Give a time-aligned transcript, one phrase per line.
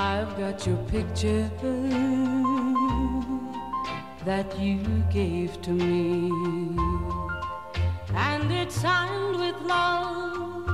[0.00, 1.50] I've got your picture
[4.24, 4.78] that you
[5.12, 6.30] gave to me,
[8.14, 10.68] and it's signed with love,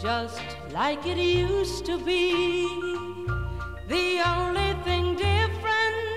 [0.00, 0.40] just
[0.72, 2.66] like it used to be.
[3.88, 6.16] The only thing different,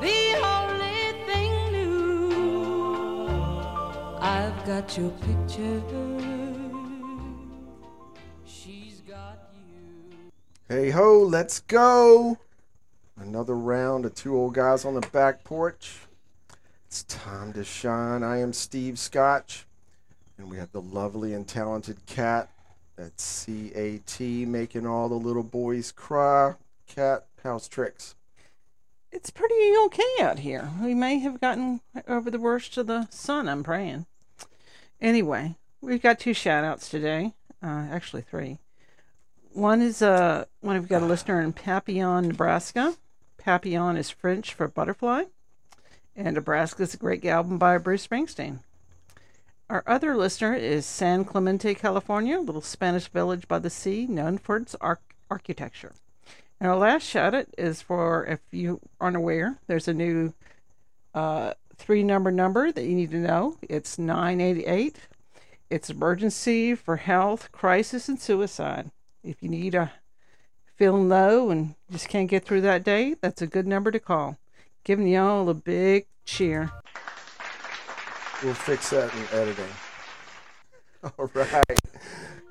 [0.00, 0.20] the
[0.56, 3.20] only thing new,
[4.18, 6.15] I've got your picture.
[10.68, 12.38] Hey ho, let's go.
[13.16, 15.94] Another round of two old guys on the back porch.
[16.88, 18.24] It's time to shine.
[18.24, 19.64] I am Steve Scotch,
[20.36, 22.50] and we have the lovely and talented Cat.
[22.96, 26.54] That's CAT making all the little boys cry.
[26.88, 28.16] Cat, how's tricks?
[29.12, 30.70] It's pretty okay out here.
[30.82, 34.06] We may have gotten over the worst of the sun, I'm praying.
[35.00, 37.34] Anyway, we've got two shout outs today.
[37.62, 38.58] Uh, actually, three.
[39.56, 42.94] One is uh, one we've got a listener in Papillion, Nebraska.
[43.38, 45.22] Papillon is French for butterfly,
[46.14, 48.58] and Nebraska is a great album by Bruce Springsteen.
[49.70, 54.36] Our other listener is San Clemente, California, a little Spanish village by the sea known
[54.36, 55.94] for its arch- architecture.
[56.60, 60.34] And our last shout out is for, if you aren't aware, there's a new
[61.14, 63.56] uh, three number number that you need to know.
[63.62, 64.98] It's 988.
[65.70, 68.90] It's emergency for health, crisis, and suicide.
[69.26, 69.90] If you need a
[70.76, 74.38] feeling low and just can't get through that day, that's a good number to call.
[74.84, 76.70] Giving y'all a big cheer.
[78.44, 79.64] We'll fix that in the editing.
[81.18, 81.80] All right.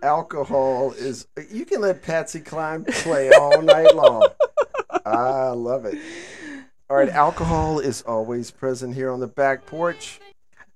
[0.04, 1.28] Alcohol is.
[1.50, 4.28] You can let Patsy Cline play all night long.
[5.06, 5.98] I love it.
[6.90, 7.10] All right.
[7.10, 10.20] Alcohol is always present here on the back porch.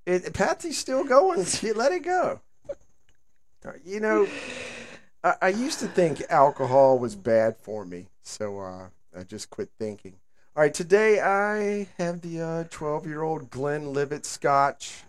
[0.05, 1.45] It, Patsy's still going.
[1.75, 2.39] Let it go.
[3.85, 4.27] You know,
[5.23, 9.69] I, I used to think alcohol was bad for me, so uh, I just quit
[9.77, 10.15] thinking.
[10.55, 15.03] All right, today I have the 12 year old Glenlivet Scotch.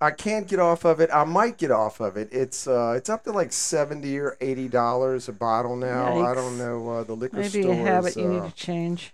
[0.00, 1.10] I can't get off of it.
[1.12, 2.28] I might get off of it.
[2.30, 6.24] It's uh, it's up to like seventy or eighty dollars a bottle now.
[6.24, 6.88] I don't know.
[6.88, 9.12] Uh, the liquor Maybe store a habit you need uh, to change.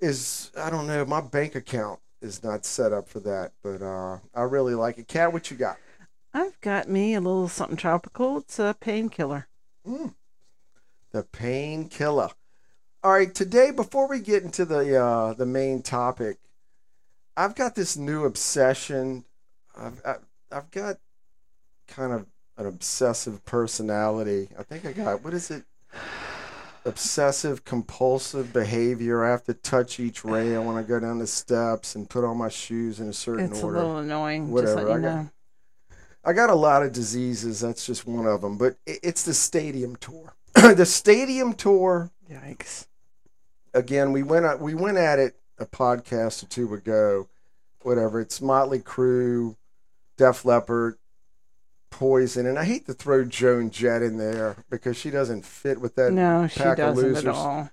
[0.00, 1.04] is I don't know.
[1.04, 5.06] My bank account is not set up for that, but uh, I really like it.
[5.06, 5.76] Cat, what you got?
[6.34, 8.38] I've got me a little something tropical.
[8.38, 9.46] It's a painkiller.
[9.84, 12.30] The painkiller.
[13.04, 16.38] All right, today before we get into the uh, the main topic,
[17.36, 19.24] I've got this new obsession.
[19.78, 20.14] I've I,
[20.50, 20.96] I've got
[21.86, 24.48] kind of an obsessive personality.
[24.58, 25.64] I think I got what is it?
[26.86, 29.24] Obsessive compulsive behavior.
[29.24, 32.36] I have to touch each rail when I go down the steps and put on
[32.36, 33.76] my shoes in a certain It's order.
[33.76, 34.50] a little annoying.
[34.50, 35.30] Whatever, Just let I you got- know.
[36.24, 37.60] I got a lot of diseases.
[37.60, 38.56] That's just one of them.
[38.56, 40.34] But it, it's the stadium tour.
[40.54, 42.10] the stadium tour.
[42.30, 42.86] Yikes.
[43.74, 47.28] Again, we went at, we went at it a podcast or two ago.
[47.82, 48.20] Whatever.
[48.20, 49.56] It's Motley Crue,
[50.16, 50.96] Def Leppard,
[51.90, 55.94] Poison, and I hate to throw Joan Jett in there because she doesn't fit with
[55.96, 56.12] that.
[56.12, 57.26] No, she doesn't losers.
[57.26, 57.70] at all.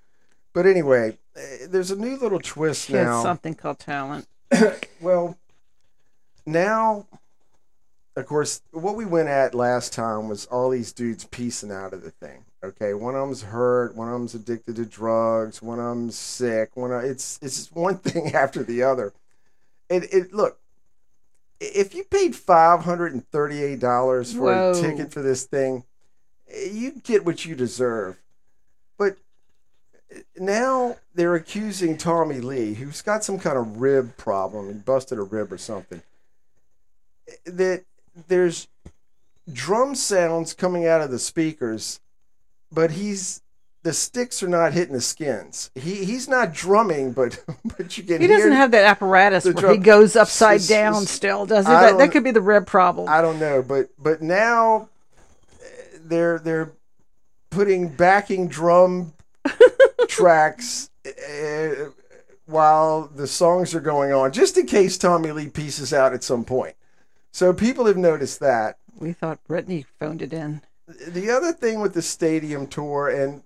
[0.54, 3.24] But anyway, eh, there's a new little twist She now.
[3.24, 4.28] something called talent.
[5.02, 5.36] Well,
[6.46, 7.08] now,
[8.16, 12.04] of course, what we went at last time was all these dudes piecing out of
[12.04, 12.44] the thing.
[12.64, 16.76] Okay, one of them's hurt, one of them's addicted to drugs, one of them's sick.
[16.76, 19.14] One of, it's it's one thing after the other.
[19.90, 20.60] It it look,
[21.60, 24.72] if you paid five hundred and thirty eight dollars for Whoa.
[24.72, 25.84] a ticket for this thing,
[26.50, 28.18] eh, you get what you deserve.
[28.98, 29.18] But
[30.14, 35.18] eh, now they're accusing Tommy Lee, who's got some kind of rib problem, he busted
[35.18, 36.02] a rib or something.
[37.28, 37.84] eh, That
[38.28, 38.68] there's
[39.52, 42.00] drum sounds coming out of the speakers,
[42.72, 43.42] but he's
[43.84, 45.72] the sticks are not hitting the skins.
[45.76, 47.44] He he's not drumming, but
[47.78, 51.06] but you can He doesn't have that apparatus where he goes upside s- s- down
[51.06, 51.72] still, does he?
[51.72, 53.10] That, that could be the rib problem.
[53.10, 54.90] I don't know, but but now
[56.04, 56.74] they're they're
[57.50, 59.14] putting backing drum
[60.08, 61.90] tracks uh,
[62.46, 66.44] while the songs are going on, just in case Tommy Lee pieces out at some
[66.46, 66.76] point.
[67.32, 68.78] So people have noticed that.
[68.96, 70.62] we thought Brittany phoned it in.
[71.08, 73.44] The other thing with the stadium tour, and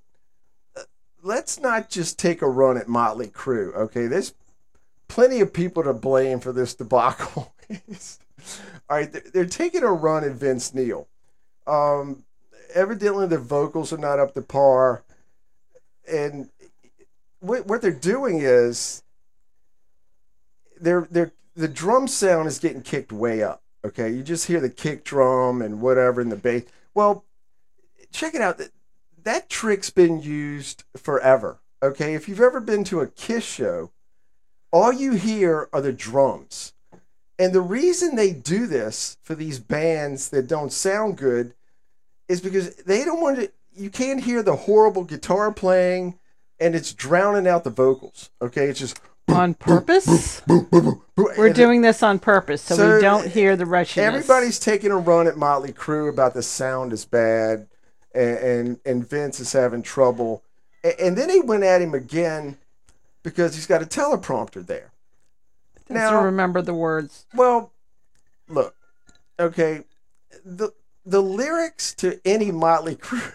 [0.76, 0.82] uh,
[1.22, 3.74] let's not just take a run at Motley Crue.
[3.76, 4.34] Okay, there's
[5.08, 7.54] plenty of people to blame for this debacle.
[8.90, 11.08] All right, they're, they're taking a run at Vince Neil.
[11.68, 12.24] Um,
[12.74, 15.04] evidently, the vocals are not up to par,
[16.12, 16.50] and
[17.40, 19.04] what what they're doing is
[20.80, 23.62] they're they're the drum sound is getting kicked way up.
[23.86, 26.64] Okay, you just hear the kick drum and whatever in the bass.
[26.96, 27.24] Well,
[28.12, 28.60] check it out.
[29.24, 31.60] that trick's been used forever.
[31.84, 33.92] Okay, if you've ever been to a Kiss show,
[34.72, 36.74] all you hear are the drums.
[37.38, 41.54] And the reason they do this for these bands that don't sound good
[42.28, 46.18] is because they don't want to, you can't hear the horrible guitar playing
[46.60, 48.32] and it's drowning out the vocals.
[48.42, 49.00] Okay, it's just.
[49.30, 50.42] On purpose?
[51.16, 54.06] We're doing this on purpose so, So, we don't hear the wretchedness.
[54.16, 57.68] Everybody's taking a run at Motley Crue about the sound is bad,
[58.13, 60.44] and and, and Vince is having trouble,
[60.83, 62.57] and, and then he went at him again
[63.24, 64.92] because he's got a teleprompter there.
[65.88, 67.25] doesn't now- remember the words.
[67.33, 67.72] Well,
[68.48, 68.75] look,
[69.39, 69.83] okay,
[70.45, 70.72] the
[71.06, 73.31] the lyrics to any Motley Crue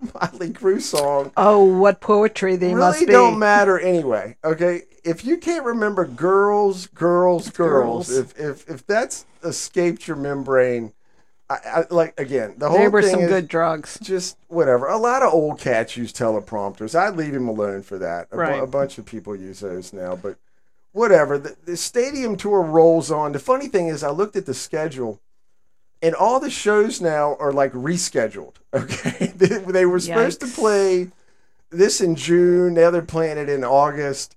[0.14, 3.06] Motley Crue song Oh, what poetry they must be!
[3.06, 4.36] really don't matter anyway.
[4.44, 8.16] Okay, if you can't remember girls, girls, girls, Girls.
[8.16, 10.92] if if if that's escaped your membrane,
[11.48, 13.98] I, I like again the whole They were some good drugs.
[14.02, 14.86] just whatever.
[14.86, 16.94] A lot of old cats use teleprompters.
[16.94, 18.28] I'd leave him alone for that.
[18.30, 18.62] A, bu- Right.
[18.62, 20.36] a bunch of people use those now, but
[20.92, 21.38] whatever.
[21.38, 23.32] The, the stadium tour rolls on.
[23.32, 25.20] The funny thing is, I looked at the schedule,
[26.02, 28.54] and all the shows now are like rescheduled.
[28.72, 31.08] Okay, they, they were supposed to play
[31.70, 32.74] this in June.
[32.74, 34.36] Now they're playing it in August,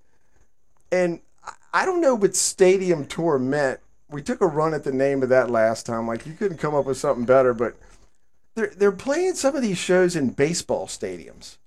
[0.92, 3.80] and I- I don't know what stadium tour meant.
[4.10, 6.08] We took a run at the name of that last time.
[6.08, 7.76] Like you couldn't come up with something better, but
[8.56, 11.58] they're they're playing some of these shows in baseball stadiums.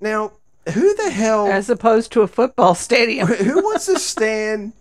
[0.00, 0.32] Now,
[0.74, 3.28] who the hell As opposed to a football stadium.
[3.28, 4.72] who wants to stand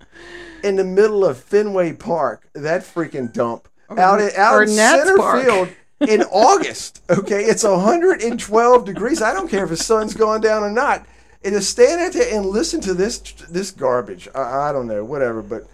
[0.64, 5.44] in the middle of Fenway Park, that freaking dump, out in, out in center Park.
[5.44, 5.70] field
[6.10, 7.02] in August?
[7.10, 9.22] Okay, it's 112 degrees.
[9.22, 11.06] I don't care if the sun's going down or not.
[11.44, 13.20] And to stand out there and listen to this
[13.50, 15.42] this garbage, I, I don't know, whatever.
[15.42, 15.68] But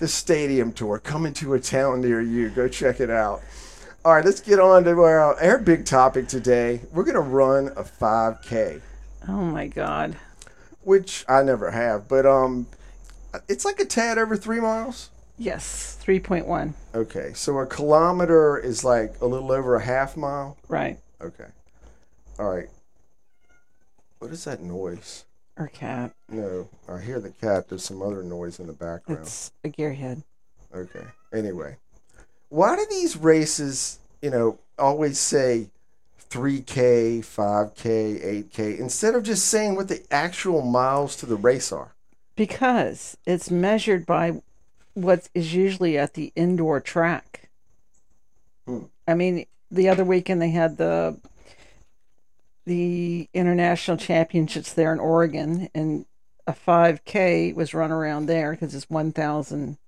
[0.00, 3.42] the stadium tour coming to a town near you, go check it out.
[4.04, 6.82] All right, let's get on to our, our big topic today.
[6.92, 8.80] We're gonna run a 5K
[9.28, 10.16] Oh my God.
[10.82, 12.66] which I never have, but um,
[13.48, 15.10] it's like a tad over three miles.
[15.38, 16.72] Yes, 3.1.
[16.94, 20.56] Okay, so a kilometer is like a little over a half mile.
[20.68, 20.98] Right.
[21.20, 21.48] Okay,
[22.38, 22.68] all right.
[24.18, 25.24] What is that noise?
[25.58, 26.12] Our cat.
[26.28, 27.68] No, I hear the cat.
[27.68, 29.22] There's some other noise in the background.
[29.22, 30.22] It's a gearhead.
[30.74, 31.04] Okay.
[31.32, 31.76] Anyway,
[32.48, 35.68] why do these races, you know, always say
[36.30, 41.94] 3K, 5K, 8K instead of just saying what the actual miles to the race are?
[42.34, 44.42] Because it's measured by
[44.96, 47.50] what is usually at the indoor track.
[48.66, 48.84] Hmm.
[49.06, 51.20] I mean, the other weekend they had the
[52.64, 56.06] the international championships there in Oregon, and
[56.46, 59.78] a 5K was run around there because it's 1,000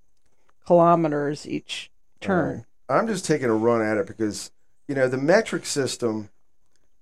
[0.65, 1.91] kilometers each
[2.21, 2.65] turn.
[2.87, 4.51] I'm just taking a run at it because,
[4.87, 6.29] you know, the metric system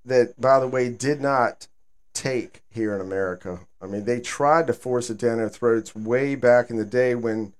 [0.04, 1.68] that, by the way, did not
[2.13, 3.59] take here in America.
[3.80, 7.13] I mean, they tried to force it down our throats way back in the day
[7.13, 7.54] when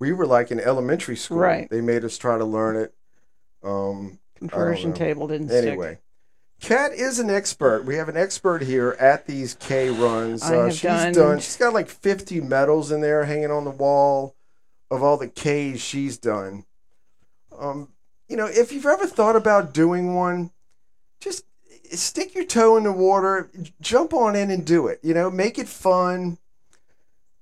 [0.00, 1.38] we were like in elementary school.
[1.38, 1.70] Right.
[1.70, 2.92] They made us try to learn it.
[3.62, 5.64] Um, Conversion table didn't stick.
[5.66, 5.98] anyway,
[6.60, 7.84] Kat is an expert.
[7.84, 10.42] We have an expert here at these K runs.
[10.42, 11.38] I uh, have she's done- done.
[11.40, 14.34] She's got like 50 medals in there hanging on the wall
[14.90, 16.64] of all the K's she's done.
[17.56, 17.88] Um,
[18.28, 20.50] you know, if you've ever thought about doing one,
[21.20, 21.44] just
[21.92, 25.00] stick your toe in the water, j- jump on in and do it.
[25.02, 26.38] You know, make it fun.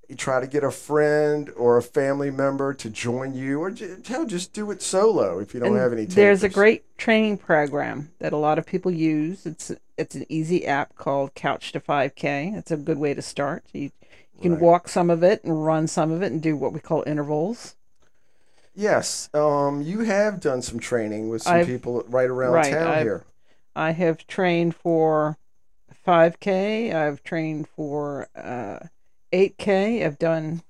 [0.09, 3.71] You try to get a friend or a family member to join you, or
[4.07, 6.05] hell, just do it solo if you don't And have any.
[6.05, 9.45] There's a great training program that a lot of people use.
[9.45, 12.57] It's it's an easy app called Couch to 5K.
[12.57, 13.63] It's a good way to start.
[13.71, 14.61] You, you can Right.
[14.61, 17.75] walk some of it and run some of it and do what we call intervals.
[18.73, 22.87] Yes, um, you have done some training with some I've- people right around right, town
[22.87, 23.25] I've- here.
[23.75, 25.37] I have trained for
[26.03, 26.93] 5K.
[26.95, 28.79] I've trained for uh,
[29.31, 30.05] 8K.
[30.05, 30.61] I've done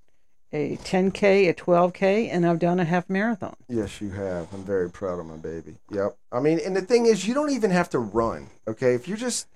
[0.51, 3.55] a 10K, a 12K, and I've done a half marathon.
[3.67, 4.51] Yes, you have.
[4.53, 5.75] I'm very proud of my baby.
[5.91, 6.17] Yep.
[6.31, 8.49] I mean, and the thing is, you don't even have to run.
[8.67, 9.47] Okay, if you're just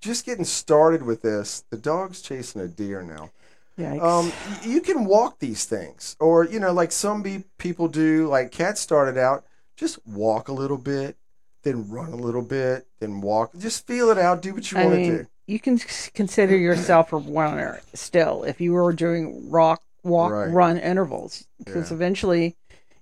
[0.00, 3.30] just getting started with this, the dog's chasing a deer now.
[3.78, 4.02] Yikes.
[4.02, 4.32] Um,
[4.68, 8.28] you can walk these things, or you know, like some be- people do.
[8.28, 9.44] Like Cat started out,
[9.76, 11.16] just walk a little bit,
[11.62, 13.52] then run a little bit, then walk.
[13.56, 14.42] Just feel it out.
[14.42, 15.26] Do what you want to do.
[15.46, 15.78] You can
[16.14, 20.46] consider yourself a runner still if you were doing rock, walk, Right.
[20.52, 21.96] run intervals, because Yeah.
[21.96, 22.56] eventually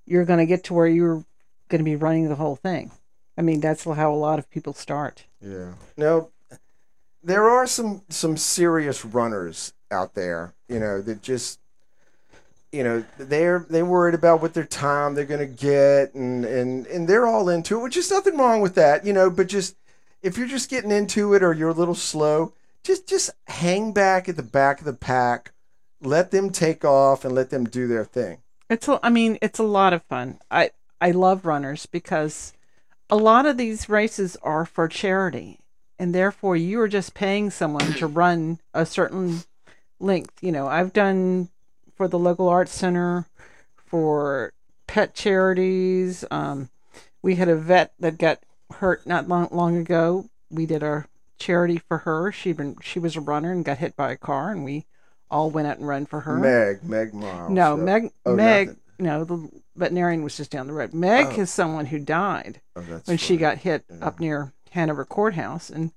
[0.06, 1.24] you're going to get to where you're
[1.68, 2.90] going to be running the whole thing.
[3.36, 5.24] I mean, that's how a lot of people start.
[5.40, 5.74] Yeah.
[5.96, 6.28] Now,
[7.22, 11.58] there are some some serious runners out there, you know, that just
[12.72, 16.86] you know, they're they worried about what their time they're going to get and and
[16.86, 19.76] and they're all into it, which is nothing wrong with that, you know, but just
[20.22, 24.28] if you're just getting into it or you're a little slow, just just hang back
[24.28, 25.52] at the back of the pack,
[26.00, 28.38] let them take off and let them do their thing.
[28.68, 30.38] It's a, I mean, it's a lot of fun.
[30.50, 32.52] I I love runners because
[33.08, 35.58] a lot of these races are for charity,
[35.98, 39.40] and therefore you are just paying someone to run a certain
[39.98, 40.42] length.
[40.42, 41.48] You know, I've done
[41.96, 43.26] for the local arts center,
[43.76, 44.52] for
[44.86, 46.24] pet charities.
[46.30, 46.70] Um,
[47.22, 48.40] we had a vet that got
[48.74, 50.28] hurt not long long ago.
[50.50, 51.06] We did a
[51.38, 52.32] charity for her.
[52.32, 54.86] She been she was a runner and got hit by a car, and we
[55.30, 56.36] all went out and ran for her.
[56.38, 57.50] Meg, Meg Miles.
[57.50, 58.10] No, so- Meg.
[58.26, 58.66] oh, Meg.
[58.68, 58.80] nothing.
[58.98, 60.92] No, the veterinarian was just down the road.
[60.92, 61.40] Meg Oh.
[61.40, 64.04] is someone who died Oh, when she got hit Yeah.
[64.06, 65.92] up near Hanover Courthouse, and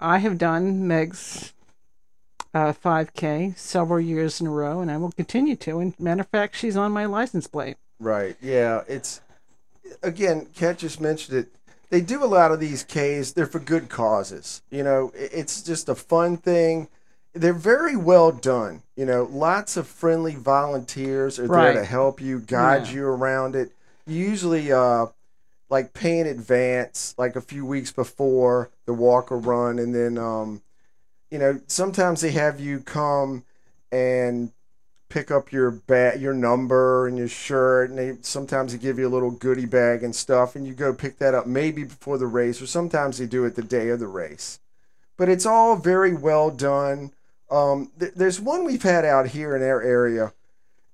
[0.00, 1.52] I have done Meg's
[2.54, 5.78] uh, 5K several years in a row, and I will continue to.
[5.78, 7.76] And matter of fact, she's on my license plate.
[8.00, 8.36] Right.
[8.42, 8.82] Yeah.
[8.88, 9.20] It's
[10.02, 11.54] again, Kat just mentioned it.
[11.92, 13.32] They do a lot of these Ks.
[13.32, 14.62] They're for good causes.
[14.70, 16.88] You know, it's just a fun thing.
[17.34, 18.82] They're very well done.
[18.96, 21.74] You know, lots of friendly volunteers are Right.
[21.74, 22.92] there to help you, guide Yeah.
[22.94, 23.72] you around it.
[24.06, 25.08] Usually, uh,
[25.68, 30.16] like pay in advance, like a few weeks before the walk or run, and then,
[30.16, 30.62] um,
[31.30, 33.44] you know, sometimes they have you come
[33.90, 34.50] and
[35.12, 39.06] pick up your bat, your number and your shirt and they sometimes they give you
[39.06, 42.26] a little goodie bag and stuff and you go pick that up maybe before the
[42.26, 44.58] race or sometimes they do it the day of the race.
[45.18, 47.12] But it's all very well done.
[47.50, 50.32] Um, th- there's one we've had out here in our area.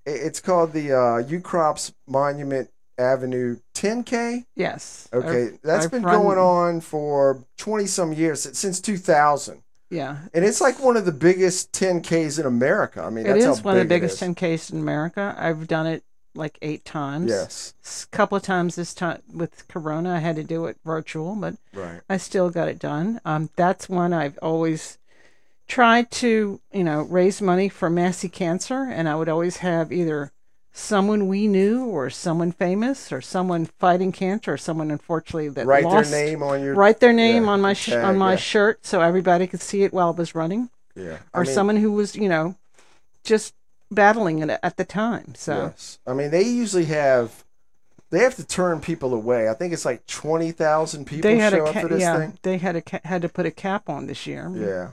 [0.05, 5.09] It's called the uh, Ukrop's Monument Avenue 10K Yes.
[5.13, 10.19] okay I've- that's I've been going on for 20 some years since 2000 Yeah.
[10.35, 13.65] and it's like one of the biggest 10Ks in America I mean It that's is
[13.65, 15.35] one of the biggest 10Ks in America.
[15.39, 16.03] I've done it
[16.35, 17.31] like eight times.
[17.31, 21.35] yes A couple of times this time with Corona, I had to do it virtual,
[21.35, 23.21] but right I still got it done.
[23.25, 24.99] Um, that's one I've always
[25.67, 30.33] tried to, you know, raise money for Massey Cancer, and I would always have either
[30.79, 35.85] someone we knew, or someone famous, or someone fighting cancer, or someone unfortunately that write
[35.85, 38.33] lost, their name on your write their name yeah, on my sh- tag, on my
[38.33, 38.37] yeah.
[38.37, 41.77] shirt so everybody could see it while it was running, yeah or I mean, someone
[41.77, 42.55] who was, you know,
[43.25, 43.55] just
[43.91, 45.35] battling it at the time.
[45.35, 47.45] So yes I mean they usually have
[48.11, 51.65] they have to turn people away I think it's like 20,000 people they had show
[51.67, 53.89] a up for this yeah, thing they had a ca- had to put a cap
[53.89, 54.51] on this year.
[54.55, 54.89] yeah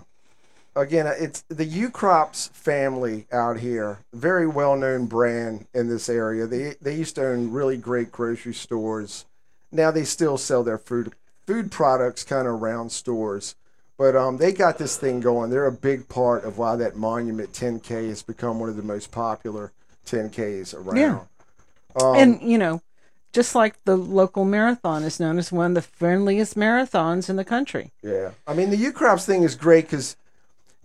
[0.75, 6.75] again it's the Ukrop's family out here very well known brand in this area they
[6.81, 9.25] they used to own really great grocery stores
[9.71, 11.13] now they still sell their food
[11.45, 13.55] food products kind of around stores
[13.97, 15.49] but um, they got this thing going.
[15.49, 19.11] They're a big part of why that Monument 10K has become one of the most
[19.11, 19.71] popular
[20.05, 20.97] 10Ks around.
[20.97, 21.21] Yeah.
[22.01, 22.81] Um, and you know,
[23.31, 27.45] just like the local marathon is known as one of the friendliest marathons in the
[27.45, 27.91] country.
[28.01, 28.31] Yeah.
[28.45, 30.17] I mean, the Ukrop's thing is great because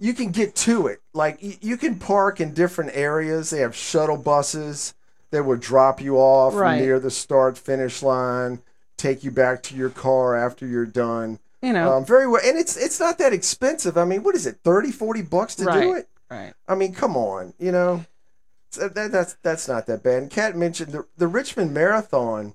[0.01, 1.01] you can get to it.
[1.13, 3.51] Like, you can park in different areas.
[3.51, 4.95] They have shuttle buses
[5.31, 6.81] that will drop you off Right.
[6.81, 8.63] near the start finish line,
[8.97, 11.39] take you back to your car after you're done.
[11.63, 12.41] You know, Um, very well.
[12.45, 13.97] And it's it's not that expensive.
[13.99, 16.09] I mean, what is it, 30, 40 bucks to do it?
[16.31, 16.55] right?
[16.67, 18.05] I mean, come on, you know,
[18.79, 20.23] that, that's that's not that bad.
[20.23, 22.55] And Kat mentioned the the Richmond Marathon,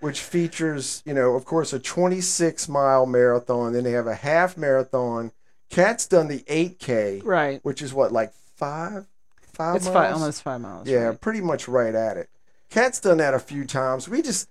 [0.00, 3.72] which features, you know, of course, a 26 mile marathon.
[3.72, 5.32] Then they have a half marathon.
[5.70, 7.60] Kat's done the 8K, Right.
[7.62, 9.06] which is what like five,
[9.52, 9.94] five It's miles.
[9.94, 10.88] five, almost five miles.
[10.88, 11.20] Yeah, right.
[11.20, 12.28] pretty much right at it.
[12.70, 14.08] Cat's done that a few times.
[14.08, 14.48] We just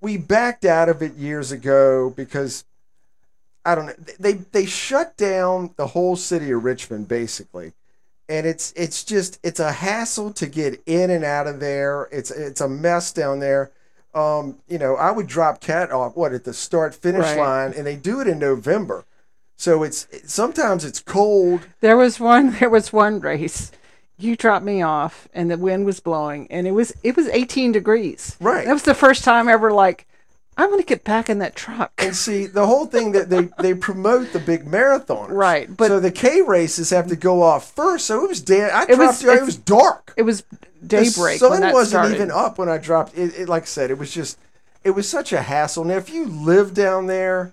[0.00, 2.64] we backed out of it years ago because
[3.64, 3.94] I don't know.
[4.18, 7.72] They they shut down the whole city of Richmond basically.
[8.28, 12.08] And it's it's just it's a hassle to get in and out of there.
[12.10, 13.70] It's it's a mess down there.
[14.14, 17.38] Um, you know, I would drop Cat off what at the start finish Right.
[17.38, 19.04] line and they do it in November.
[19.62, 21.68] So it's sometimes it's cold.
[21.82, 22.50] There was one.
[22.58, 23.70] There was one race.
[24.18, 27.70] You dropped me off, and the wind was blowing, and it was it was 18
[27.70, 28.36] degrees.
[28.40, 28.66] Right.
[28.66, 29.72] That was the first time ever.
[29.72, 30.08] Like,
[30.56, 31.92] I'm gonna get back in that truck.
[31.98, 36.00] And see, the whole thing that they they promote the big marathon, Right, but- so
[36.00, 38.06] the K races have to go off first.
[38.06, 38.68] So it was damn.
[38.74, 39.30] I It was- you.
[39.30, 40.12] It was dark.
[40.16, 40.42] It was
[40.84, 42.14] daybreak The sun wasn't started.
[42.16, 43.16] even up when I dropped.
[43.16, 44.40] It, it like I said, it was just
[44.82, 45.84] it was such a hassle.
[45.84, 47.52] Now, if you live down there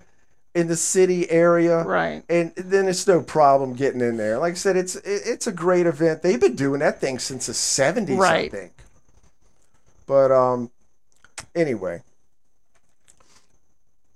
[0.54, 2.24] in the city area, Right.
[2.28, 4.38] and then it's no problem getting in there.
[4.38, 6.22] Like I said, it's it's a great event.
[6.22, 8.50] They've been doing that thing since the seventies, I Right.
[8.50, 8.72] think.
[10.06, 10.70] But um,
[11.54, 12.02] anyway,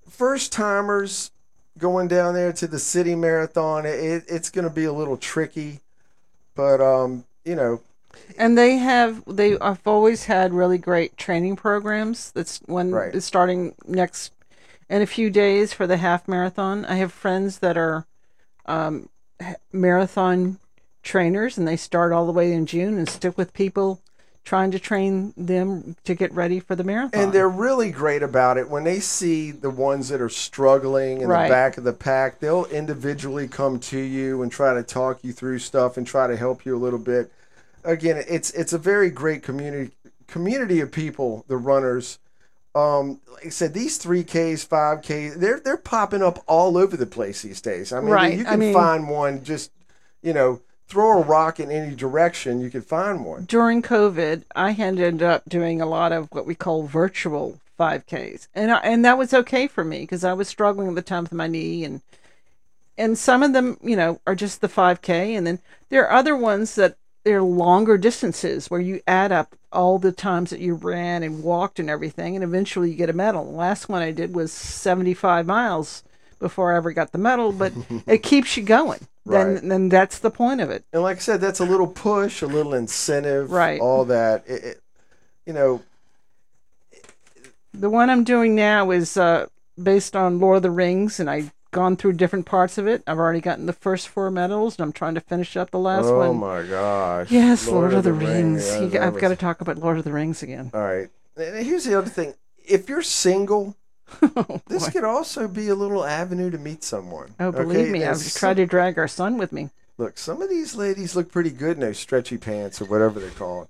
[0.09, 1.31] first timers
[1.79, 5.81] going down there to the city marathon, it, it's going to be a little tricky.
[6.55, 7.81] But um, you know,
[8.39, 12.31] And they have they have always had really great training programs.
[12.33, 13.23] That's when Right.
[13.23, 14.33] starting next
[14.89, 16.85] in a few days for the half marathon.
[16.85, 18.07] I have friends that are
[18.67, 19.09] um,
[19.73, 20.59] marathon
[21.03, 24.01] trainers, and they start all the way in June and stick with people
[24.45, 27.19] trying to train them to get ready for the marathon.
[27.19, 28.69] And they're really great about it.
[28.69, 31.49] When they see the ones that are struggling in Right.
[31.49, 35.33] the back of the pack, they'll individually come to you and try to talk you
[35.33, 37.33] through stuff and try to help you a little bit.
[37.85, 39.93] Again, it's it's a very great community
[40.27, 42.19] community of people, the runners.
[42.75, 46.97] Um, like I said, these three Ks, five Ks, they're they're popping up all over
[46.97, 47.93] the place these days.
[47.93, 48.39] I mean, Right.
[48.39, 49.71] you I can mean- find one just,
[50.23, 53.45] you know, throw a rock in any direction, you can find one.
[53.45, 58.71] during COVID, I ended up doing a lot of what we call virtual 5Ks, and
[58.71, 61.33] I, and that was okay for me because I was struggling at the time with
[61.33, 62.01] my knee, and
[62.99, 66.37] and some of them, you know, are just the 5K, and then there are other
[66.37, 71.23] ones that they're longer distances where you add up all the times that you ran
[71.23, 73.45] and walked and everything, and eventually you get a medal.
[73.45, 76.05] The last one I did was 75 miles
[76.39, 77.73] before I ever got the medal, but
[78.07, 79.01] it keeps you going.
[79.25, 79.55] Right.
[79.55, 80.85] Then, then that's the point of it.
[80.93, 83.81] And like I said, that's a little push, a little incentive, Right.
[83.81, 84.81] All that, it, it,
[85.47, 85.83] you know,
[87.73, 89.47] The one I'm doing now is uh,
[89.83, 93.03] based on Lord of the Rings, and I've gone through different parts of it.
[93.07, 96.07] I've already gotten the first four medals, and I'm trying to finish up the last
[96.07, 96.39] oh one.
[96.39, 98.67] my gosh, Yes, Lord, of the, Rings.
[98.69, 100.71] yeah, You- I've got to talk about Lord of the Rings again.
[100.73, 102.33] All right, and here's the other thing:
[102.67, 103.77] if you're single,
[104.23, 104.93] oh, this boy.
[104.93, 107.35] could also be a little avenue to meet someone.
[107.39, 107.91] Oh, believe okay?
[107.91, 109.69] me, And I've some- tried to drag our son with me.
[109.99, 113.31] Look, some of these ladies look pretty good in those stretchy pants or whatever they're
[113.31, 113.69] called.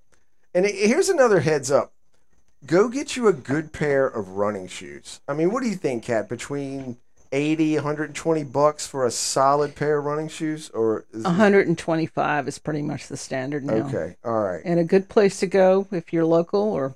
[0.54, 1.92] And he- here's another heads up.
[2.66, 5.20] Go get you a good pair of running shoes.
[5.28, 6.30] I mean, what do you think, Kat?
[6.30, 6.96] Between
[7.34, 12.80] 80, 120 bucks for a solid pair of running shoes or is 125 is pretty
[12.80, 13.88] much the standard now.
[13.88, 14.16] Okay.
[14.24, 14.62] All right.
[14.64, 16.94] And a good place to go if you're local or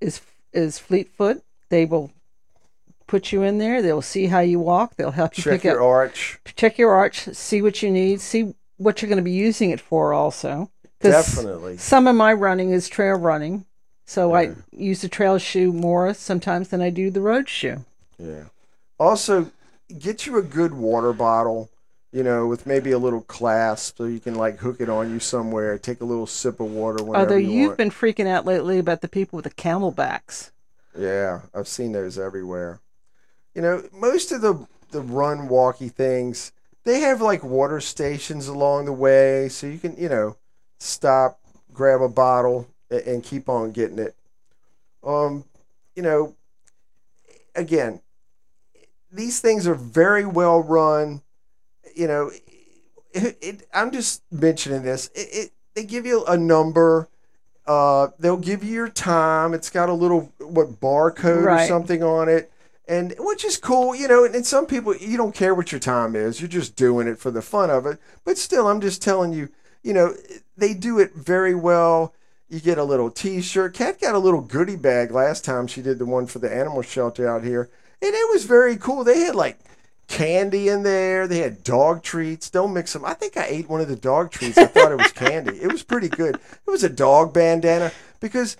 [0.00, 0.20] is
[0.52, 1.42] is Fleetfoot.
[1.68, 2.10] They will
[3.06, 3.80] put you in there.
[3.80, 4.96] They'll see how you walk.
[4.96, 6.38] They'll help you Check pick your up arch.
[6.56, 9.80] check your arch, see what you need, see what you're going to be using it
[9.80, 10.70] for also.
[11.00, 11.76] Definitely.
[11.78, 13.64] Some of my running is trail running.
[14.06, 14.38] So Yeah.
[14.38, 17.84] I use the trail shoe more sometimes than I do the road shoe.
[18.18, 18.44] Yeah.
[18.98, 19.52] Also,
[19.96, 21.70] get you a good water bottle,
[22.12, 25.20] you know, with maybe a little clasp so you can like hook it on you
[25.20, 25.78] somewhere.
[25.78, 27.76] Take a little sip of water whenever Although you you've want.
[27.76, 30.52] been freaking out lately about the people with the CamelBaks.
[30.96, 32.80] Yeah, I've seen those everywhere.
[33.54, 36.52] You know, most of the the run walky things,
[36.84, 40.36] they have like water stations along the way so you can, you know,
[40.80, 41.40] stop,
[41.72, 44.16] grab a bottle a- and keep on getting it.
[45.04, 45.44] Um,
[45.96, 46.36] you know,
[47.54, 48.00] again,
[49.10, 51.22] these things are very well run.
[51.94, 52.30] You know,
[53.12, 55.08] it, it, I'm just mentioning this.
[55.14, 57.08] It, it they give you a number.
[57.66, 59.54] Uh, they'll give you your time.
[59.54, 62.50] It's got a little what barcode or something on it,
[62.86, 63.94] and which is cool.
[63.94, 66.40] You know, and, and some people you don't care what your time is.
[66.40, 67.98] You're just doing it for the fun of it.
[68.24, 69.48] But still, I'm just telling you.
[69.84, 70.14] You know,
[70.56, 72.12] they do it very well.
[72.48, 73.74] You get a little T-shirt.
[73.74, 76.82] Kat got a little goodie bag last time she did the one for the animal
[76.82, 77.70] shelter out here,
[78.02, 79.04] and it was very cool.
[79.04, 79.58] They had like
[80.08, 81.26] candy in there.
[81.28, 82.50] They had dog treats.
[82.50, 83.04] Don't mix them.
[83.04, 84.58] I think I ate one of the dog treats.
[84.58, 85.58] I thought it was candy.
[85.58, 86.36] It was pretty good.
[86.36, 88.56] It was a dog bandana because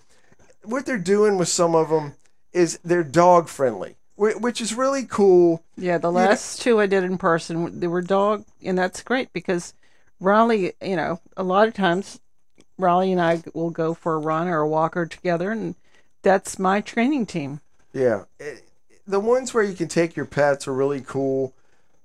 [0.64, 2.14] what they're doing with some of them
[2.52, 5.62] is they're dog friendly, which is really cool.
[5.76, 9.32] Yeah, the know- last two I did in person, they were dog, and that's great
[9.32, 9.72] because
[10.20, 12.20] Raleigh, you know, a lot of times
[12.78, 15.74] Raleigh and I will go for a run or a walker together, and
[16.22, 17.60] that's my training team.
[17.92, 18.24] Yeah,
[19.08, 21.54] the ones where you can take your pets are really cool.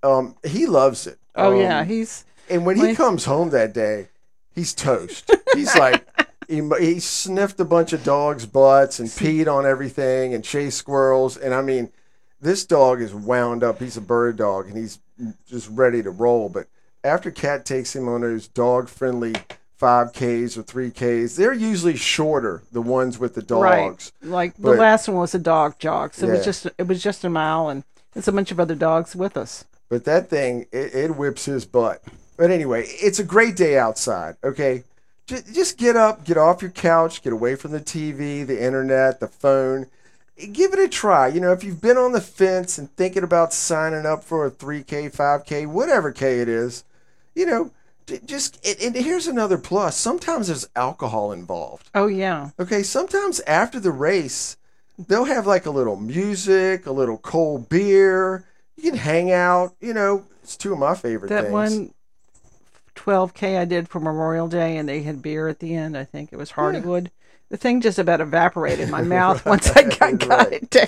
[0.02, 1.20] Um, he loves it.
[1.36, 4.08] Oh Um, yeah, he's And when he comes home that day,
[4.56, 5.30] he's toast.
[5.54, 6.08] He's like,
[6.48, 11.38] he, he sniffed a bunch of dogs' butts and peed on everything and chased squirrels.
[11.38, 11.92] And I mean,
[12.42, 13.80] this dog is wound up.
[13.80, 15.00] He's a bird dog and he's
[15.48, 16.50] just ready to roll.
[16.50, 16.68] But
[17.04, 19.34] after Cat takes him on those dog friendly
[19.84, 24.14] 5Ks or 3Ks, they're usually shorter, the ones with the dogs.
[24.22, 24.30] right.
[24.30, 27.26] Like the last one was a dog jog, so it was just it was just
[27.26, 27.84] a mile, and
[28.16, 29.66] it's a bunch of other dogs with us.
[29.90, 32.02] But that thing, it, it whips his butt.
[32.38, 34.38] But anyway, it's a great day outside.
[34.44, 34.86] Okay,
[35.28, 39.20] just, just get up, get off your couch, get away from the TV, the internet,
[39.20, 39.88] the phone.
[40.52, 41.28] Give it a try.
[41.28, 44.52] You know, if you've been on the fence and thinking about signing up for a
[44.52, 46.86] 3K, 5K, whatever K it is,
[47.36, 47.72] you know,
[48.26, 49.98] just and, and here's another plus.
[49.98, 51.90] Sometimes there's alcohol involved.
[51.96, 54.58] Oh yeah, Okay, sometimes after the race,
[55.08, 58.46] they'll have like a little music, a little cold beer.
[58.78, 59.76] You can hang out.
[59.82, 61.54] You know, it's two of my favorite that things.
[61.54, 61.94] one
[62.96, 65.98] 12k I did for Memorial Day, and they had beer at the end.
[65.98, 67.10] I think it was Hardywood.
[67.50, 70.54] The thing just about evaporated my mouth once I got, got right.
[70.54, 70.88] it down.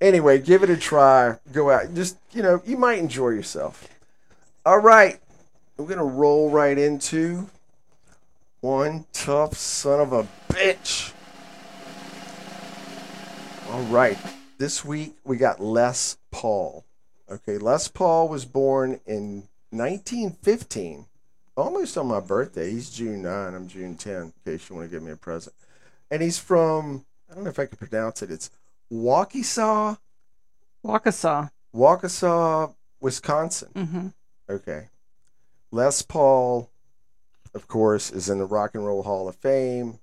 [0.00, 1.36] Anyway, give it a try.
[1.52, 1.94] Go out.
[1.94, 3.88] Just, you know, you might enjoy yourself.
[4.66, 5.18] All right.
[5.76, 7.50] We're going to roll right into
[8.60, 11.12] one tough son of a bitch.
[13.70, 14.16] All right.
[14.56, 16.84] This week we got Les Paul.
[17.28, 21.06] Okay, Les Paul was born in 1915,
[21.56, 22.70] almost on my birthday.
[22.70, 25.56] He's June 9, I'm June 10, in case you want to give me a present.
[26.10, 28.50] And he's from, I don't know if I can pronounce it, it's
[28.92, 29.98] Waukesha,
[30.84, 31.50] Waukesha.
[31.74, 33.68] Waukesha, Wisconsin.
[33.74, 34.06] Mm-hmm.
[34.48, 34.88] Okay.
[35.74, 36.70] Les Paul,
[37.52, 39.98] of course, is in the Rock and Roll Hall of Fame,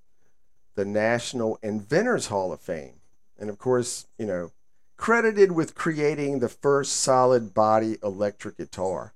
[0.76, 2.96] the National Inventors Hall of Fame.
[3.40, 4.52] And of course, you know,
[4.98, 9.14] credited with creating the first solid body electric guitar.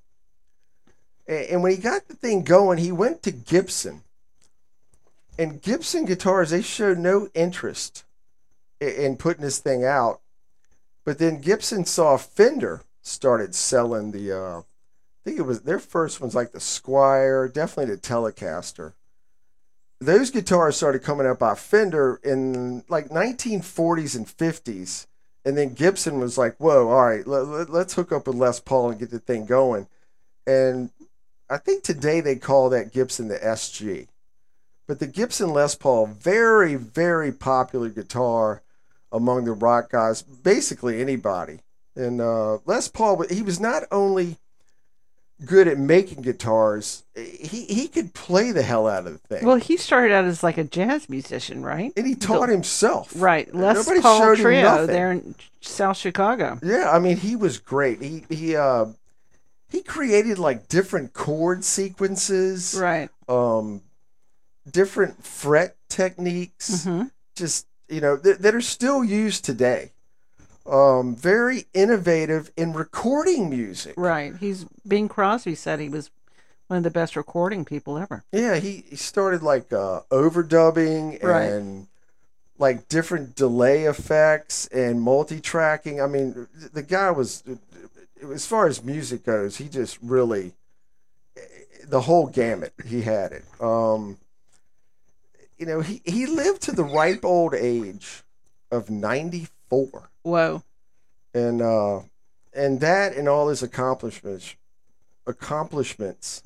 [1.27, 4.03] And when he got the thing going, he went to Gibson.
[5.37, 8.05] And Gibson guitars, they showed no interest
[8.79, 10.21] in putting this thing out.
[11.03, 14.61] But then Gibson saw Fender started selling the uh,
[15.25, 18.93] I think it was their first one's like the Squier, definitely the Telecaster.
[19.99, 25.07] Those guitars started coming out by Fender in like 1940s and 50s.
[25.43, 28.91] And then Gibson was like, whoa, all right, let, us hook up with Les Paul
[28.91, 29.87] and get the thing going.
[30.45, 30.91] And
[31.49, 34.07] I think today they call that Gibson the SG.
[34.85, 38.61] But the Gibson Les Paul, very, very popular guitar
[39.11, 41.61] among the rock guys, basically anybody.
[41.95, 44.37] And uh, Les Paul, he was not only
[45.43, 49.45] good at making guitars, he, he could play the hell out of the thing.
[49.45, 51.91] Well, he started out as like a jazz musician, right?
[51.97, 53.11] and he taught himself.
[53.15, 56.59] Right, Les Nobody Paul Trio there in South Chicago.
[56.63, 58.01] Yeah, I mean, he was great.
[58.01, 58.85] He he uh
[59.69, 63.09] he created like different chord sequences, Right.
[63.27, 63.81] um,
[64.69, 67.03] different fret techniques, hmm
[67.35, 69.91] just you know th- that are still used today.
[70.65, 73.93] Um, very innovative in recording music.
[73.97, 74.35] Right.
[74.37, 76.09] He's Bing Crosby said he was
[76.67, 78.23] one of the best recording people ever.
[78.31, 81.43] Yeah, he, he started like uh, overdubbing Right.
[81.51, 81.87] and
[82.57, 86.01] like different delay effects and multi-tracking.
[86.01, 87.43] I mean, the guy was,
[88.33, 90.53] as far as music goes, he just really
[91.87, 92.73] the whole gamut.
[92.87, 93.43] He had it.
[93.61, 94.17] Um,
[95.59, 98.23] you know, he he lived to the ripe old age
[98.71, 98.89] of
[99.71, 100.63] ninety-four, Whoa.
[101.33, 101.99] and uh,
[102.53, 104.55] and that and all his accomplishments
[105.27, 106.43] accomplishments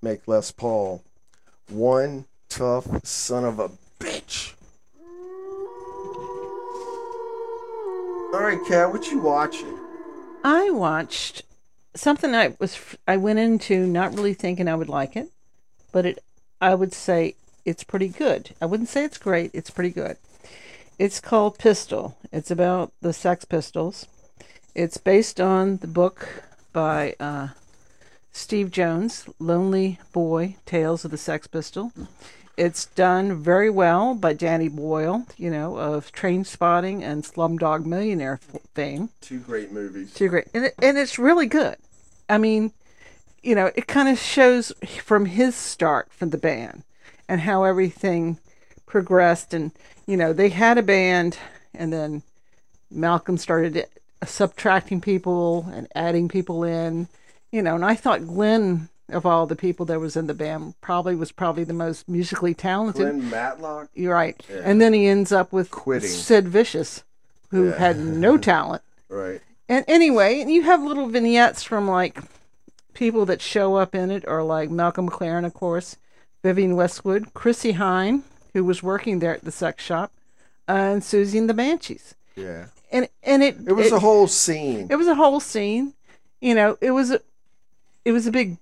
[0.00, 1.02] make Les Paul
[1.68, 4.54] one tough son of a bitch.
[8.34, 9.78] All right, Kat, what you watching?
[10.44, 11.42] I watched
[11.94, 15.28] something I was I went into not really thinking I would like it,
[15.92, 16.22] but it
[16.60, 18.50] I would say it's pretty good.
[18.60, 19.50] I wouldn't say it's great.
[19.52, 20.16] It's pretty good.
[21.02, 22.16] It's called Pistol.
[22.30, 24.06] It's about the Sex Pistols.
[24.72, 27.48] It's based on the book by uh,
[28.30, 31.90] Steve Jones, Lonely Boy: Tales of the Sex Pistol.
[32.56, 38.38] It's done very well by Danny Boyle, you know, of Trainspotting and Slumdog Millionaire
[38.72, 39.08] fame.
[39.20, 40.14] Two great movies.
[40.14, 41.78] Two great, and it, and it's really good.
[42.28, 42.70] I mean,
[43.42, 44.70] you know, it kind of shows
[45.02, 46.84] from his start from the band
[47.28, 48.38] and how everything
[48.92, 49.52] progressed.
[49.52, 49.72] And
[50.06, 51.36] you know, they had a band,
[51.74, 52.22] and then
[52.90, 53.86] Malcolm started
[54.24, 57.08] subtracting people and adding people in.
[57.50, 60.74] You know, and I thought Glenn of all the people that was in the band
[60.80, 63.02] probably was probably the most musically talented.
[63.02, 63.90] Glenn Matlock.
[63.94, 64.40] You're right.
[64.48, 64.60] Yeah.
[64.64, 66.08] And then he ends up with Quitting.
[66.08, 67.02] Sid Vicious,
[67.50, 67.78] who Yeah.
[67.78, 68.82] had no talent.
[69.10, 69.40] Right.
[69.68, 72.18] And anyway, and you have little vignettes from like
[72.94, 75.96] people that show up in it, or like Malcolm McLaren, of course,
[76.42, 78.22] Vivienne Westwood, Chrissie Hynde,
[78.54, 80.12] who was working there at the sex shop,
[80.68, 82.14] and Siouxsie and the Banshees.
[82.36, 82.66] Yeah.
[82.90, 84.86] And and it It was a whole scene.
[84.90, 85.94] it was a whole scene.
[86.40, 87.20] You know, it was a
[88.04, 88.58] it was a big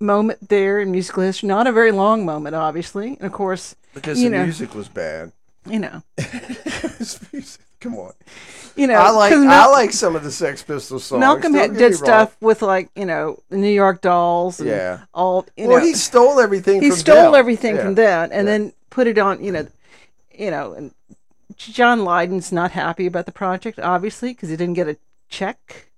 [0.00, 1.48] moment there in musical history.
[1.48, 3.16] Not a very long moment, obviously.
[3.18, 4.44] And of course, because the know.
[4.44, 5.32] music was bad.
[5.68, 6.02] you know,
[7.84, 8.12] Come on.
[8.76, 11.20] you know, I like I like some of the Sex Pistols songs.
[11.20, 12.02] Malcolm Don't had, did wrong.
[12.04, 15.00] stuff with like you know New York Dolls and Yeah.
[15.12, 16.80] all you Well, know he stole everything.
[16.82, 17.34] he from stole them.
[17.40, 17.82] everything Yeah.
[17.82, 18.52] from that and Yeah.
[18.58, 19.66] then put it on you know
[20.32, 20.92] you know and
[21.56, 24.96] John Lydon's not happy about the project obviously because he didn't get a
[25.28, 25.90] check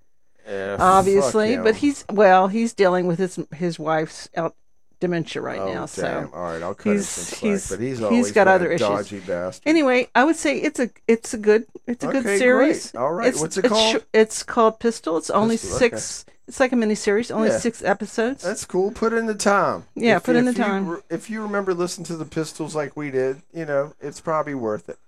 [0.48, 4.54] Yeah, obviously but he's well he's dealing with his his wife's out
[5.00, 5.86] dementia right oh, now damn.
[5.88, 7.40] so all right, I'll cut he's- some slack.
[7.50, 8.86] he's- but he's he's always got other issues.
[8.88, 9.68] dodgy bastard.
[9.68, 13.00] anyway I would say it's a it's a good it's a good series great.
[13.02, 13.28] All right.
[13.28, 13.96] It's- What's it it's called?
[14.00, 15.84] sh- it's called Pistol it's only Pistol, okay.
[15.96, 17.58] six it's like a miniseries only Yeah.
[17.58, 18.90] six episodes That's cool.
[18.92, 19.84] Put in the time.
[19.96, 20.88] Yeah, put in the time.
[20.88, 24.54] re- if you remember listening to the Pistols like we did, you know, it's probably
[24.54, 24.98] worth it.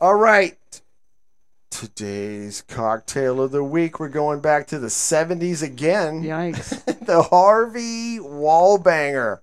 [0.00, 0.56] All right.
[1.82, 6.22] Today's cocktail of the week, we're going back to the 70s again.
[6.22, 6.84] Yikes.
[7.06, 9.40] the Harvey Wallbanger.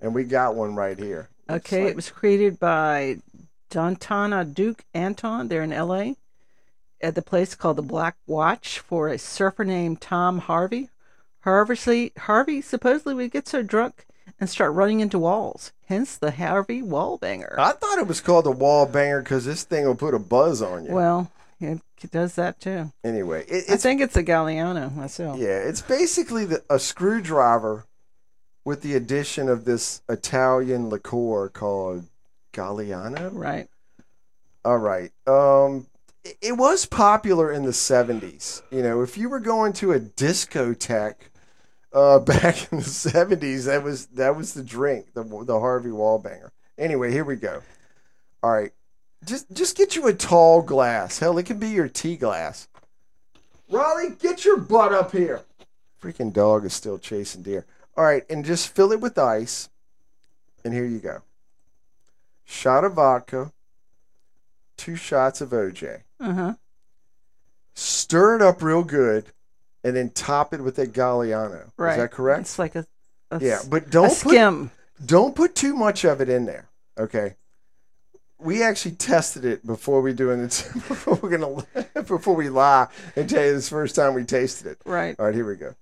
[0.00, 1.28] And we got one right here.
[1.50, 3.18] Okay, like- it was created by
[3.68, 5.48] Donato Duke Antone.
[5.48, 6.12] They're in LA
[7.02, 10.88] at the place called the Black Watch for a surfer named Tom Harvey.
[11.40, 14.06] Harvey, Harvey supposedly would get so drunk
[14.40, 17.58] and start running into walls, hence the Harvey Wallbanger.
[17.58, 20.86] I thought it was called the Wallbanger because this thing will put a buzz on
[20.86, 20.92] you.
[20.92, 22.92] Well, it does that too.
[23.02, 25.38] anyway, it, I think it's a Galliano myself.
[25.38, 27.84] yeah, it's basically the, a screwdriver
[28.64, 32.04] with the addition of this Italian liqueur called
[32.52, 33.30] Galliano.
[33.32, 33.68] Right.
[34.64, 35.12] All right.
[35.26, 35.86] Um,
[36.24, 38.62] it, it was popular in the '70s.
[38.70, 41.30] You know, if you were going to a discotheque
[41.92, 46.50] uh, back in the '70s, that was that was the drink, the the Harvey Wallbanger.
[46.78, 47.62] Anyway, here we go.
[48.42, 48.72] All right,
[49.24, 51.18] just just get you a tall glass.
[51.18, 52.68] Hell, it can be your tea glass.
[53.70, 55.42] Raleigh, get your butt up here.
[56.02, 57.64] Freaking dog is still chasing deer.
[57.96, 59.68] All right, and just fill it with ice.
[60.64, 61.22] And here you go.
[62.44, 63.52] Shot of vodka,
[64.76, 66.02] two shots of OJ.
[66.20, 66.54] Uh huh.
[67.74, 69.26] Stir it up real good,
[69.82, 71.70] and then top it with a Galliano.
[71.76, 71.92] Right.
[71.92, 72.40] Is that correct?
[72.42, 72.86] It's like a,
[73.30, 74.70] a yeah, but don't put skim.
[75.04, 76.68] don't put too much of it in there.
[76.98, 77.34] Okay.
[78.38, 80.38] We actually tested it before we do it.
[80.74, 81.64] Before we're gonna
[82.02, 84.78] before we lie and tell you this first time we tasted it.
[84.84, 85.14] Right.
[85.18, 85.74] All right, here we go.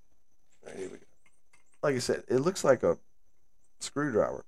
[0.65, 1.05] Right, here we go.
[1.83, 2.99] Like I said, it looks like a
[3.81, 4.45] screwdriver.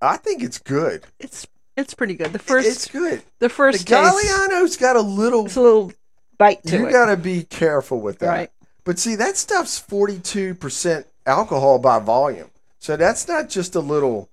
[0.00, 1.04] I think it's good.
[1.18, 2.32] It's it's pretty good.
[2.32, 3.20] The first it's good.
[3.38, 5.46] the The first taste, Galliano's got a little.
[5.46, 5.92] it's a little
[6.38, 6.92] bite to You it.
[6.92, 8.28] got to be careful with that.
[8.28, 8.50] Right.
[8.84, 14.28] But see, that stuff's forty-two percent alcohol by volume, so that's not just a little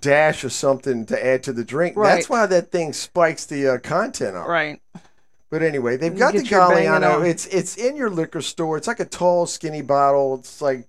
[0.00, 1.96] dash of something to add to the drink.
[1.96, 2.14] Right.
[2.14, 4.46] That's why that thing spikes the uh, content up.
[4.48, 4.80] Right.
[5.50, 7.26] But anyway, they've You got the Galliano.
[7.28, 8.78] It's it's in your liquor store.
[8.78, 10.36] It's like a tall, skinny bottle.
[10.36, 10.86] It's like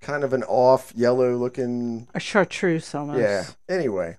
[0.00, 2.08] kind of an off yellow looking.
[2.14, 3.20] A chartreuse almost.
[3.20, 3.44] Yeah.
[3.68, 4.16] Anyway,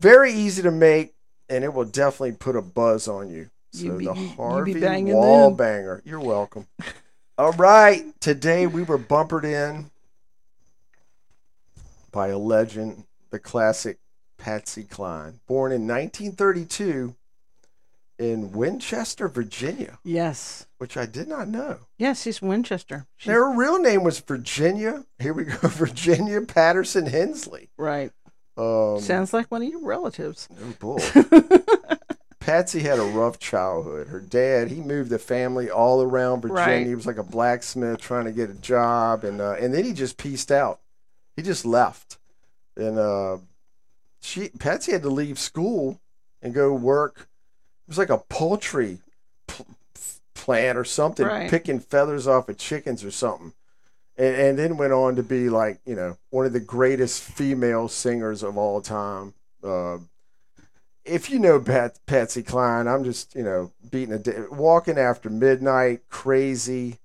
[0.00, 1.14] very easy to make,
[1.48, 3.48] and it will definitely put a buzz on you.
[3.72, 5.56] So be- the you- you be Harvey Wall them.
[5.56, 6.02] Banger.
[6.04, 6.66] You're welcome.
[7.38, 9.90] All right, today we were bumpered in
[12.10, 13.98] by a legend, the classic
[14.38, 17.14] Patsy Cline, born in 1932
[18.18, 20.66] in Winchester, Virginia, Yes.
[20.78, 21.80] which I did not know.
[21.98, 23.06] Yes, she's Winchester.
[23.18, 25.04] She's, Her real name was Virginia.
[25.18, 27.68] Here we go, Virginia Patterson Hensley.
[27.76, 28.12] right.
[28.58, 30.48] Um, Sounds like one of your relatives.
[30.58, 30.98] Oh boy.
[32.46, 34.06] Patsy had a rough childhood.
[34.06, 36.62] Her dad, he moved the family all around Virginia.
[36.64, 36.86] Right.
[36.86, 39.92] He was like a blacksmith trying to get a job, and uh, and then he
[39.92, 40.78] just pieced out.
[41.34, 42.18] He just left,
[42.76, 43.38] and uh,
[44.20, 45.98] she Patsy had to leave school
[46.40, 47.22] and go work.
[47.22, 48.98] It was like a poultry
[49.48, 49.66] pl-
[50.34, 51.50] plant or something, Right.
[51.50, 53.54] picking feathers off of chickens or something.
[54.16, 57.88] And, and then went on to be like you know one of the greatest female
[57.88, 59.34] singers of all time.
[59.64, 59.98] Uh,
[61.06, 65.30] if you know Pat, Patsy Cline, I'm just you know beating a da- walking after
[65.30, 66.98] midnight, crazy.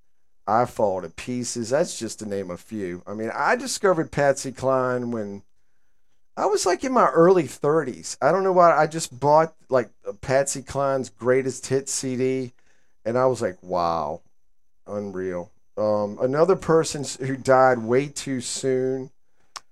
[0.48, 1.70] I fall to pieces.
[1.70, 3.04] That's just to name a few.
[3.08, 5.44] I mean, I discovered Patsy Cline when
[6.36, 8.18] I was like in my early 30s.
[8.22, 8.76] I don't know why.
[8.76, 9.90] I just bought like
[10.22, 12.54] Patsy Cline's greatest hit CD,
[13.06, 14.22] and I was like, wow,
[14.88, 15.52] unreal.
[15.78, 19.12] Um, another person who died way too soon.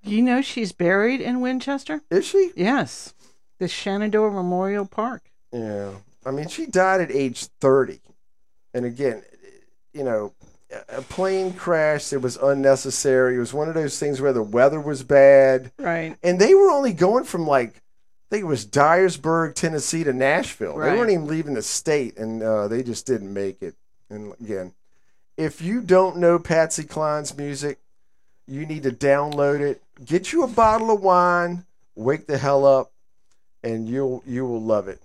[0.04, 2.02] You know she's buried in Winchester?
[2.10, 2.52] Is she?
[2.56, 3.14] Yes.
[3.60, 5.24] The Shenandoah Memorial Park.
[5.52, 5.92] Yeah.
[6.26, 8.00] I mean, she died at age 30.
[8.74, 9.24] And again,
[9.94, 10.34] you know,
[10.90, 13.36] a plane crash, it was unnecessary.
[13.36, 15.72] It was one of those things where the weather was bad.
[15.80, 16.16] Right.
[16.22, 20.78] And they were only going from like, I think it was Dyersburg, Tennessee to Nashville.
[20.78, 23.74] They weren't even leaving the state, and uh, they just didn't make it.
[24.12, 24.74] And again,
[25.36, 27.80] if you don't know Patsy Cline's music,
[28.46, 29.82] you need to download it.
[30.06, 32.92] Get you a bottle of wine, wake the hell up,
[33.64, 35.02] and you'll you will love it.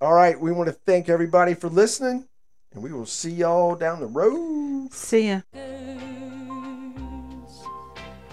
[0.00, 2.26] All right, we want to thank everybody for listening,
[2.72, 4.92] and we will see y'all down the road.
[4.92, 5.40] See ya.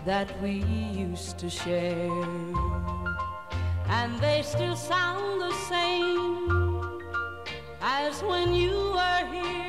[0.05, 2.11] that we used to share,
[3.87, 7.01] and they still sound the same
[7.81, 9.65] as when you were here.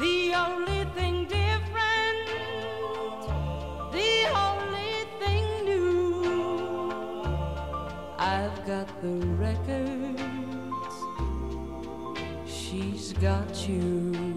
[0.00, 1.26] The only thing
[8.68, 10.20] got the records,
[12.46, 14.27] she's got you.